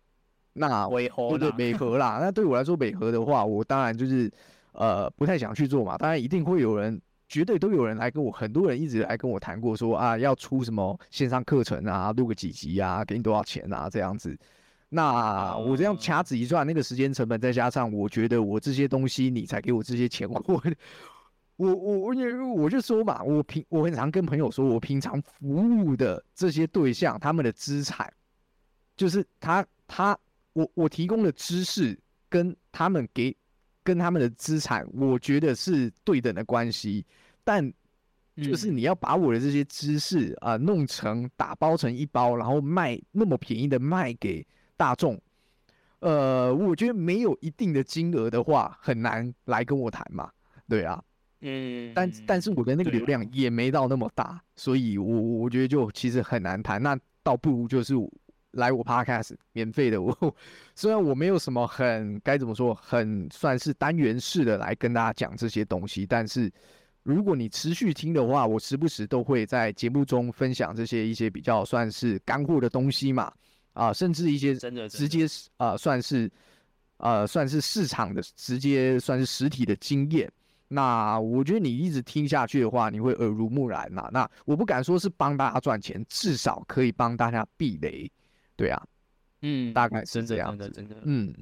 [0.53, 2.21] 那尾对对，美合啦。
[2.23, 4.31] 那对我来说，美合的话，我当然就是
[4.71, 5.99] 呃不太想去做嘛。
[5.99, 14.39] 当然一定会有人，绝对都有人来跟我，很多人一直来跟我谈过，说啊要出什么线上课程啊，录个几集啊，给你多少钱啊，这样子。
[14.89, 20.63] 那我这样掐指一算，那个时间成本再加上，我觉得我这些东西你才给我这些钱，我我
[21.57, 28.13] 我我我就说嘛，我平我很常跟朋友说，我平常服务的这些对象，他们的资产
[28.97, 30.17] 就是他他
[30.53, 33.37] 我我提供的知识跟他们给
[33.83, 37.05] 跟他们的资产，我觉得是对等的关系，
[37.43, 37.69] 但
[38.37, 44.47] 就是你要把我的这些知识啊弄成打包成一包，然后卖那么便宜的卖给。
[44.77, 45.21] 大众，
[46.01, 50.31] 呃，我觉得没有一定的金额的话，很难来跟我谈嘛，
[50.69, 51.03] 对啊，
[51.41, 57.95] 嗯，但但是我的那个流量也没到那么大，所以我我觉得就其实很难谈，那倒不如就是
[58.53, 60.37] 来我 podcast 免费的， 我
[60.75, 66.53] 虽然我没有什么很该怎么说，很算是单元式的来跟大家讲这些东西，但是
[67.03, 73.33] 如果你持续听的话，我时不时都会在节目中分享这些一些比较算是干货的东西嘛。
[73.75, 75.27] 啊，甚至一些真的直接
[75.59, 76.31] 啊，算是
[76.97, 80.33] 呃，算是市场的直接算是实体的经验。
[80.69, 84.09] 那我觉得你一直听下去的话，你会耳濡目染嘛。
[84.13, 88.11] 那我不敢说是帮大家赚钱，至少可以帮大家避雷。
[88.57, 88.83] 对啊，
[89.43, 91.35] 嗯，大概是这样的，真的，嗯，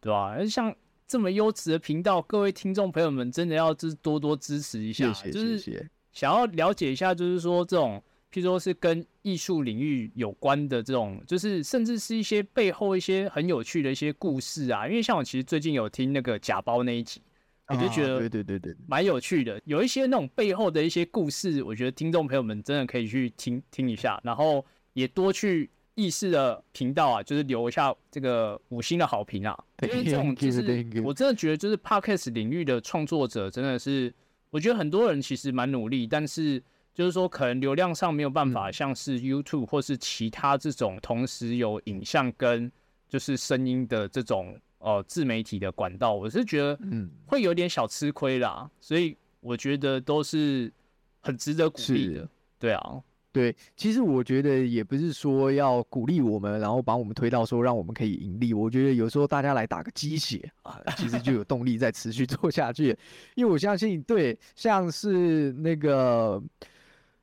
[0.00, 0.36] 对吧？
[0.44, 0.74] 像
[1.06, 8.02] 这么优质的频道，各位听众朋友们，真的要就是多多支持一下，就是想要了解一下，就是说这种。
[8.30, 14.86] 譬如说是跟艺术领域有关的这种，就是甚至是一些背后一些很有趣的一些故事啊。
[14.86, 17.22] 因为像我其实最近有听那个假包那一集，
[17.68, 19.58] 我就觉得对对对对，蛮有趣的。
[19.64, 24.62] 有一些那种背后的一些故事，我觉得听众朋友们真的可以去听听一下，然后
[24.92, 29.58] 也多去意识的频道啊，就是留一下这个五星的好评啊。
[29.82, 34.12] 因为这种就是我真的觉得，就是 podcast 领域的创作者真的是，
[34.50, 36.62] 我觉得很多人其实蛮努力，但是。
[36.98, 42.68] 就是说，可能流量上没有办法像是 YouTube 或是其他这种同时有影像跟
[43.08, 48.68] 就是声音的这种呃自媒体的管道，我是觉得嗯会有点小吃亏啦。
[48.80, 50.72] 所以我觉得都是
[51.20, 52.28] 很值得鼓励的。
[52.58, 58.52] 对啊，对，其实我觉得也不是说要鼓励我们，然后把我们推到说让我们可以盈利。
[58.52, 62.98] 我觉得有时候大家来打个鸡血啊，其实就有动力再持续做下去。
[63.36, 66.42] 因为我相信，对，像是那个。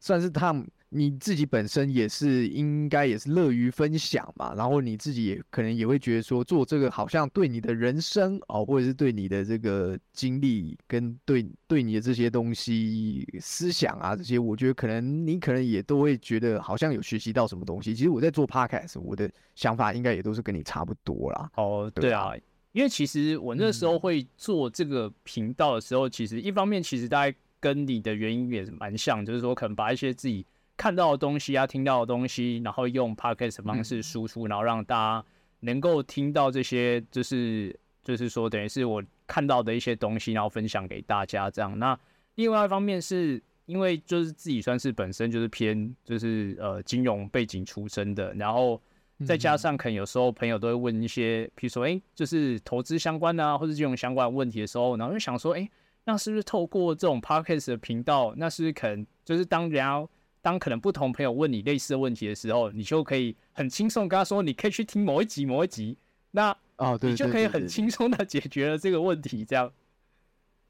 [0.05, 0.55] 算是他
[0.89, 17.95] 你自己本身也是应该也是乐于分享嘛，然后你自己也可能也会觉得说做这个好像对你的人生哦，或者是对你的这个经历跟对对你的这些东西思想啊这些，我觉得可能你可能也都会觉得好像有学习到什么东西。
[17.95, 21.49] 其实我在做 podcast，我的想法应该也都是跟你差不多啦。
[21.55, 22.31] 哦，对啊，
[22.73, 27.35] 因为其实我那时候会做这个频道的时候，其实一方面其实大家。
[27.65, 30.45] 跟你的原因也是蛮像，就是说可能把一些自己
[30.77, 35.25] 看到的东西啊、听到的东西，然后用 podcast 方式输出，然后让大家
[35.61, 41.79] 能够听到这些，就是就是说等于是我看到的一些东西，然后分享给大家这样。
[41.79, 41.99] 那
[42.35, 48.79] 另外一方面是因为就是自己算是本身就是偏就是呃金融背景出身的，然后
[49.25, 55.67] 再加上可能有时候朋友都会问一些，比如说哎，就是投资相关的啊，或者金融相关的问题的时候，然后就想说哎。
[56.05, 60.07] 那是不是透过这种 podcast 的频道，那是不是可能就是当人家
[60.41, 65.97] 当可能不同朋友问你类似的问题的时候，你就可以很轻松跟他说，你可以去听某一集某一集，
[66.31, 69.71] 那哦，对，你就可以很轻松的解决了这个问题，这样。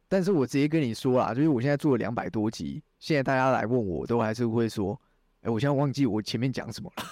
[0.07, 4.99] 但是我直接跟你说啦，就是我现在做了两百多集，现在大家来问我都还是会说。
[5.45, 7.03] 哎，我现在忘记我前面讲什么了。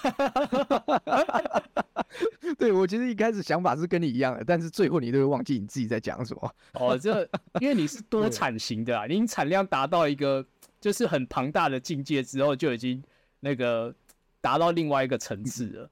[2.58, 6.54] 对我其实一开始想法是跟你一样的，但是最后你都会忘记你自己在讲什么。
[6.72, 7.22] 哦，这
[7.60, 10.44] 因为你是 多产型的啊，你产量达到一个
[10.80, 13.00] 就是很庞大的境界之后，就已经
[13.38, 13.94] 那个
[14.40, 15.90] 达到另外一个层次了。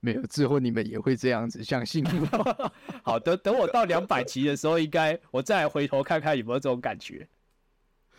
[0.00, 2.72] 没有，之后你们也会这样子，相信我。
[3.02, 7.26] 好的，等我到两百集的时候，应该我再回头看看有没有这种感觉。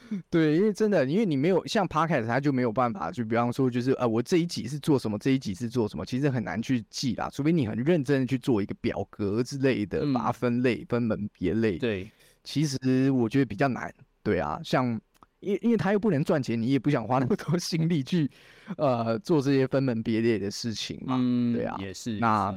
[0.30, 11.78] 对，因为真的，因为你没有像 podcast，它就没有办法，就比方说，就是呃，我这一集是做什么，这一集是做什么，其实很难去记啦，除非你很认真的去做一个表格之类的，把它分类、分门别类。
[11.78, 12.10] 对，
[12.43, 13.93] 其实我觉得比较难。
[14.24, 14.99] 对啊，像
[15.39, 18.30] 因因为他又不能赚钱，你也不想花那么多 心力去
[18.78, 21.16] 呃做这些分门别类的事情嘛。
[21.20, 22.18] 嗯，对啊，也是。
[22.20, 22.53] 那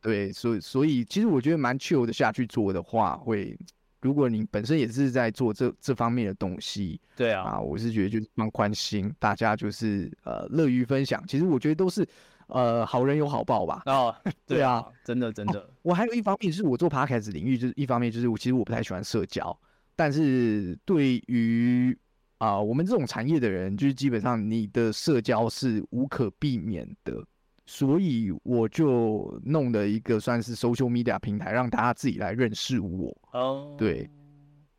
[0.00, 3.56] 对，所以所以其实我觉得蛮 chill 的下去做的话，会
[4.02, 11.24] 如果你本身也是在做这这方面的东西，对啊，啊，我是觉得就是放宽心，大家就是呃乐于分享。
[11.26, 12.06] 其实我觉得都是
[12.48, 13.82] 呃好人有好报吧。
[13.86, 14.14] 哦，
[14.46, 19.56] 对啊啊，真的真的，我还有一方面是我做 podcast 领域，就是一方面就是我其实我不太喜欢社交，
[19.96, 21.96] 但是对于
[22.38, 27.24] 啊、我们这种产业的人，就是基本上你的社交是无可避免的，
[27.72, 33.16] 所以我就弄了一个算是 social media 平台，让大家自己来认识我。
[33.32, 34.10] 哦，对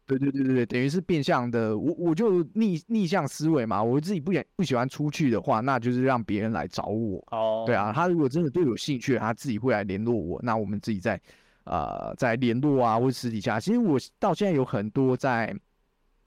[0.05, 7.17] 对对对对对，等于是变相的，我我就逆逆向思维嘛，我自己不喜不喜欢出去的话，那就是让别人来找我。
[7.31, 11.19] 哦，对啊，他如果真的对我有兴趣，他自己会来联络我，那我们自己在
[11.63, 15.51] 呃在联络啊，或者私底下，其实我到现在有很多在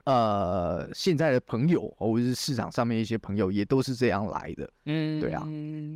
[0.07, 5.45] 呃现在的朋友，或者是市场上面一些朋友，也都是这样来的，嗯，对啊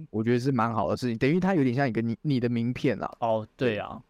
[0.10, 3.10] 我觉得是蛮好的事情，等于它有点像一个你你的名片啊。
[3.22, 4.02] 哦，对啊，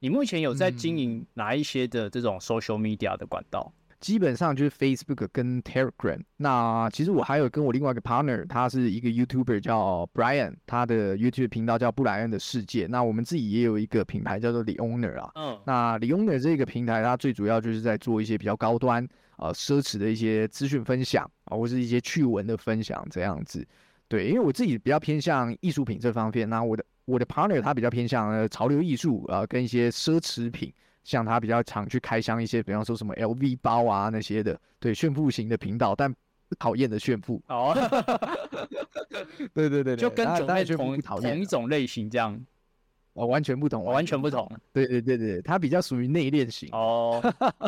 [0.00, 3.72] 你目前有在经嗯营哪一些的这种 social media 的管道？
[3.98, 6.20] 基本上就是 Facebook 跟 Telegram。
[6.36, 12.86] 那其实我还有跟我另外一个 partner，他是一个 YouTuber 叫 Brian，他的 YouTube 频道叫布莱恩的世界。
[12.86, 15.30] 那我们自己也有一个品牌叫做 The Owner 啊。
[15.34, 23.66] 嗯，那 The Owner 这个平台，它最主要就是在做一些比较高端、呃奢侈的一些资讯分享啊，或是一些趣闻的分享这样子。
[24.08, 30.72] 对，因为我自己比较偏向艺术品这方面，那我的我的 partner 他比较偏向呃潮流艺术啊、呃跟一些奢侈品。
[31.04, 36.12] 像他比较常去开箱一些，比方说什么 LV 包啊那些的，对炫富型的频道，但
[36.48, 37.40] 不讨厌的炫富。
[37.46, 37.72] 哦，
[39.54, 42.36] 对对对对，就跟九妹同同一种类型这样，
[43.12, 44.50] 哦，完全不同，完全不同。
[44.72, 47.22] 对对对对，他比较属于内敛型，哦，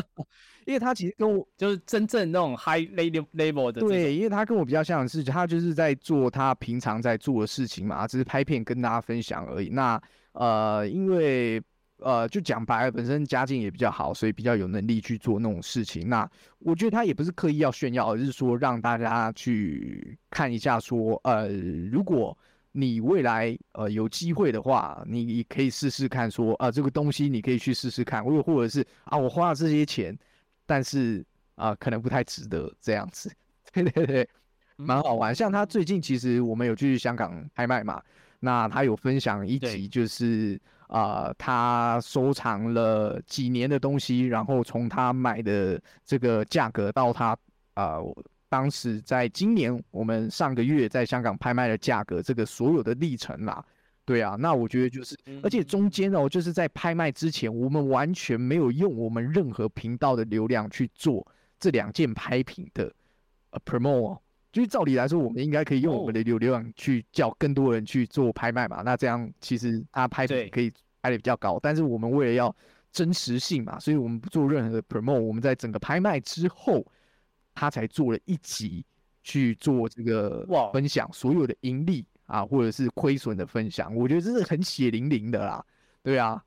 [0.69, 9.69] 因为他其实跟我就是真正那种 high level level 的对，因为他跟我比较像的是，他就是在做他平常在做的事情嘛，只是拍片跟大家分享而已。
[9.69, 9.99] 那
[10.33, 11.59] 呃，因为
[11.97, 16.07] 呃，就讲白了，本身家境也比较好，所以比较有能力去做那种事情。
[16.07, 21.49] 那我觉得他也不是刻意要炫耀，而是说让大家去看一下说，呃，
[21.91, 22.37] 如果
[22.71, 30.17] 你未来呃有机会的话，你可以试试看说，啊、这个东西你可以去试试看，或或者是啊，我花了这些钱，
[30.69, 33.33] 但是啊、可能不太值得这样子。
[33.73, 34.29] 对对对，
[34.77, 35.33] 蛮好玩。
[35.33, 37.99] 像他最近其实我们有去香港拍卖嘛，
[38.39, 47.35] 那他有分享一集，就是啊，他收藏了几年的东西，然后从他买的这个价格到他
[47.73, 47.97] 啊、
[48.47, 53.65] 当时在今年我们上个月在香港拍卖的价格，这个所有的历程啦。
[54.09, 61.23] 对啊，那我觉得就是，而且中间哦，就是在拍卖之前，我们完全没有用我们任何频道的流量去做
[61.59, 62.91] 这两件拍品的
[63.51, 64.21] 呃 promo 哦。
[64.51, 68.81] 就是照理来说，我们应该可以用我们的流流量去叫更多人去做拍卖嘛。
[68.81, 72.55] 那这样其实他拍对品可以拍的比较高，但是我们为了要
[72.91, 75.19] 真实性嘛，所以我们不做任何的 promo。
[75.19, 76.83] 我们在整个拍卖之后，
[77.53, 78.83] 他才做了一集
[79.23, 80.43] 去做这个
[80.73, 83.93] 分享所有的盈利啊，或者是亏损的分享。
[83.95, 85.65] 我觉得这是很血淋淋的啦，
[86.03, 86.41] 对啊，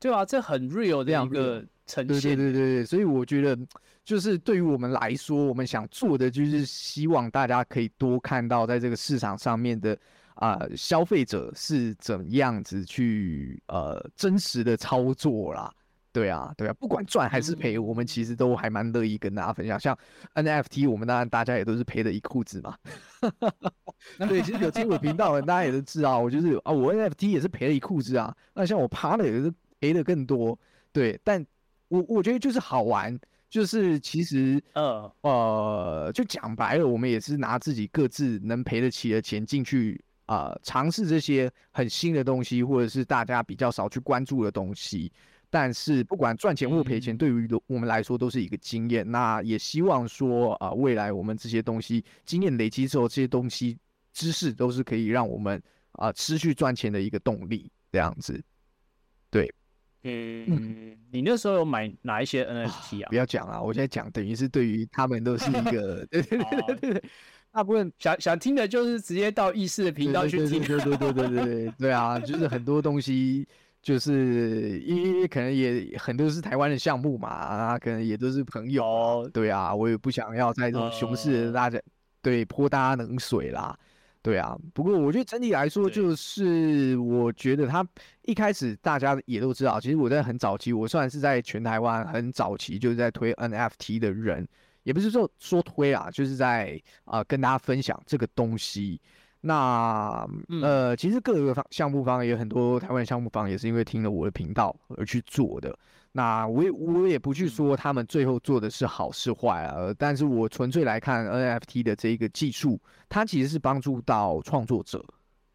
[0.00, 2.36] 对啊，这很 real 的非常一个呈对对现。
[2.36, 3.56] 对对对，所以我觉得
[4.04, 9.96] 就是对于我们来说，我们想做的就是希望大家可以多看到在这个市场上面的
[10.34, 15.70] 啊、消费者是怎样子去呃真实的操作啦。
[16.18, 19.78] 对啊，对啊，不管赚还是赔，我们其实都还蛮乐意跟大家分享。
[19.78, 19.96] 像
[20.34, 22.76] NFT，我们当然大家也都是赔的一裤子嘛。
[24.28, 28.34] 对，其实有听我频道的，大家也都知道，我就是啊，我 NFT 也是赔了一裤子啊。
[28.52, 30.58] 那像我趴的也是赔的更多。
[30.90, 31.46] 对，但
[31.86, 33.16] 我我觉得就是好玩，
[33.48, 45.12] 就是其实呃，呃，就讲白了，我们也是拿自己各自能赔得起的钱进去啊、呃尝试这些很新的东西，或者是大家比较少去关注的东西。
[45.50, 49.10] 但是不管赚钱或赔钱，对于我们来说都是一个经验。
[49.10, 53.78] 那也希望说啊，未来我们这些东西经验累积之后，这些东西
[54.12, 57.70] 知识都是可以让我们啊持续赚钱的一个动力。
[57.90, 58.38] 这样子，
[59.30, 59.50] 对，
[60.02, 63.08] 嗯，你那时候有买哪一些 NFT 啊？
[63.08, 66.06] 不要讲啊，我现在讲，等于是对于他们都是一个，
[67.50, 73.48] 大部分想想听的，就是直接到意识的频道去听，对对对对对对对啊，就是很多东西。
[73.88, 81.80] 就是因为可能也很多是台湾的项目嘛，啊，可能也都是朋友对啊，我也不想要在这种熊市呃大家
[82.20, 83.74] 对泼大家冷水啦。
[84.20, 87.82] 对啊，不过我觉得整体来说，就是我觉得他
[88.26, 94.46] 一开始大家也都知道，其实我在很早期，我算是在全台湾很早期就是在推 NFT 的人，
[94.82, 99.00] 也不是说说推啊，就是在啊、呃跟大家分享这个东西。
[99.40, 100.28] 那
[100.62, 105.76] 呃，其实各个方项目方也有很多台湾项目方也是因为听了我的频道而去做的。
[106.10, 115.04] 那我也我也不去说他们最后做的是好是坏啊，但是我纯粹来看 NFT 的这一个技术，它其实是帮助到创作者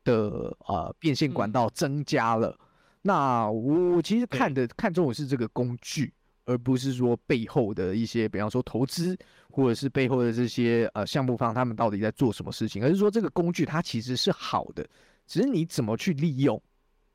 [0.06, 2.58] 的呃变现管道增加了。
[3.02, 6.14] 那我其实看的看重的是这个工具，
[6.46, 9.18] 而不是说背后的一些，比方说投资
[9.50, 14.88] 或者是背后的这些呃项目方他们到底在做什么事情，而是说这个工具它其实是好的，
[15.26, 16.62] 只是你怎么去利用。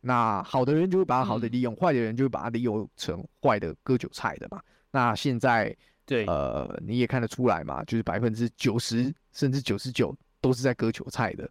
[0.00, 4.62] 那好的人就会把它好的利用，坏的人就会把它利用成坏的割韭菜的嘛。
[4.90, 5.76] 那现在
[6.06, 11.50] 对呃你也看得出来嘛，就是百分之九十甚至九十九都是在割韭菜的。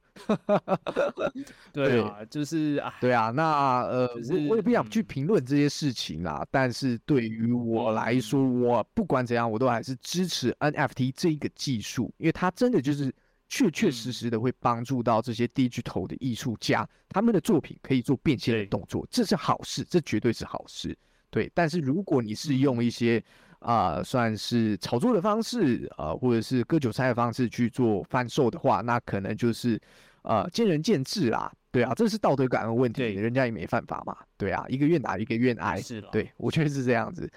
[1.74, 3.30] 对啊，就是啊，对啊。
[3.30, 13.14] 那呃我我也不想去评论这些事情啦，但是对于我来说，我不管怎样，我都还是支持 NFT 这一个技术，因为它真的就是。
[13.50, 20.94] 确确实实的会帮助到这些 digital 的艺术家，他们的作品可以做变现的动作，这是好事，这绝对是好事。
[21.30, 23.24] 对，但是如果你是用一些
[23.60, 29.80] 啊，算是炒作的方式啊，或者是割韭菜的方式去做贩售的话，那可能就是
[30.22, 31.52] 呃见仁见智啦。
[31.72, 34.18] 对啊，这是道德感的问题，人家也没犯法嘛。
[34.38, 37.30] 对啊，一个愿打一个愿挨，是对我觉得是这样子。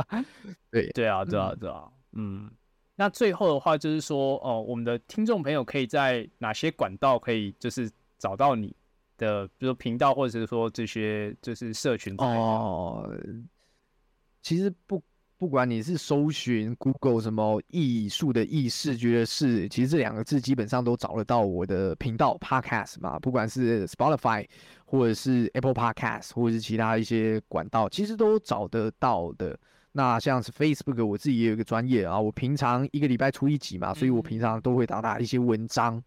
[0.70, 2.50] 对对啊，对啊，对啊，嗯。
[2.96, 8.76] 那最后的话就是说，哦，我们的听众朋友可以在哪些管道可以就是找到你
[9.16, 13.10] 的，比如说频道或者是说这些就是社群哦。
[14.42, 15.02] 其实不
[15.40, 24.46] 不管你是搜寻 Google 什么艺术的艺视觉的视，其实这两个字基本上都找得到我的频道 Podcast 嘛，不管是 Spotify
[24.84, 29.58] 或者是 Apple Podcast 或者是其他一些管道，其实都找得到的。
[29.92, 36.04] 那像是 Facebook，我自己也有一个专业啊，我平常一个礼拜出一集嘛，所以我平常都会打打一些文章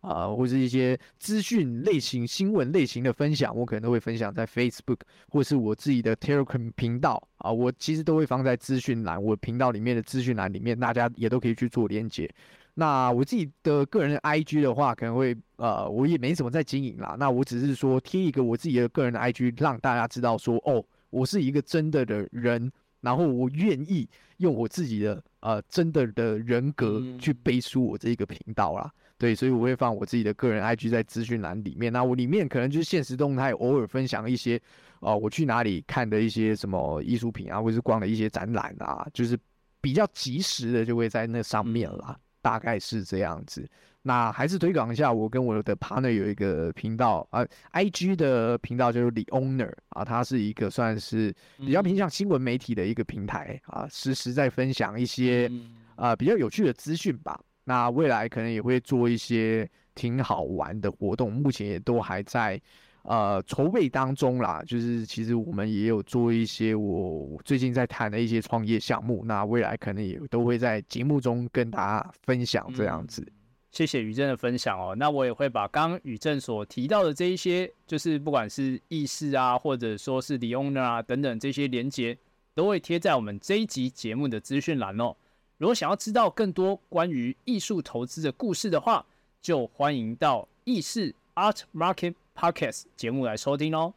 [0.00, 12.32] 啊，或是一些资讯类型、新闻类型的分享，我可能都会分享在 Facebook 或是我自己的 Telegram 频道啊，我其实都会放在资讯栏，我频道里面的资讯栏里面，大家也都可以去做连接。
[12.74, 22.70] 那我自己的个人的 IG 的话，可能会呃，我也没怎么在经营啦，那我只是说贴一个我自己的个人的 IG，让大家知道说，哦，我是一个真的的人。
[23.02, 31.92] 然后我愿意用我自己的呃真的的人格去背书我这一个频道啦，对，所以我会放我自己的个人 IG 在资讯栏里面。
[31.92, 34.60] 那我里面可能就是现实动态，偶尔分享一些
[35.00, 39.38] 哦我去哪里看的一些什么艺术品啊，或者是逛的一些展览啊，就是
[39.80, 43.66] 比较及时的就会在那上面啦，大概是这样子。
[44.02, 55.50] 那还是推广一下，我跟我的 partner 有一个频道啊，IG 的频道就是 The Owner 啊，它是一个算是比较偏向新闻媒体的一个平台啊，实时在分享一些
[55.96, 57.40] 啊比较有趣的资讯吧。
[57.68, 62.60] 那未来可能也会做一些挺好玩的活动，目前也都还在
[63.02, 64.62] 呃筹备当中啦。
[64.64, 73.26] 就是其实我们也有做一些我最近在谈的一些创业项目，那未来可能也都会在节目中跟大家分享这样子。
[73.72, 82.16] 谢谢宇正的分享哦，那我也会把刚刚宇正所提到的这一些，就是不管是意识啊，或者说是 The Owner 啊等等这些连接，
[82.54, 85.16] 都会贴在我们这一集节目的资讯栏哦。
[85.58, 89.06] 如果想要知道更多关于艺术投资的故事的话，
[89.40, 93.94] 就欢迎到意识 Art Market Podcast 节目来收听哦。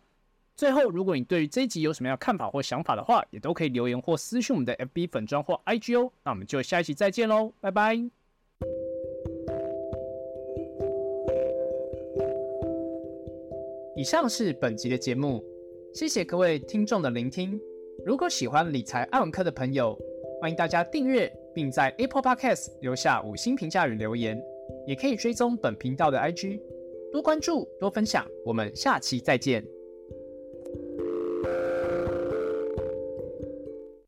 [0.55, 6.09] 最后，如果你对于这一集有什么样看法或想法的话，也都可以留言或私讯我们的 FB 粉砖或 IG 哦。
[6.23, 7.95] 那我们就下一期再见喽，拜拜。
[13.97, 15.43] 以上是本集的节目，
[15.93, 17.59] 谢谢各位听众的聆听。
[18.05, 19.99] 如果喜欢理财爱文科的朋友，
[20.39, 24.41] 欢迎大家订阅，并在 Apple Podcast 留下五星评价与留言，
[24.85, 26.59] 也可以追踪本频道的 IG，
[27.11, 28.25] 多关注多分享。
[28.45, 29.78] 我们下期再见。